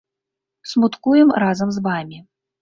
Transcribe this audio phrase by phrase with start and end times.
[0.71, 2.17] Смуткуем разам з вамі.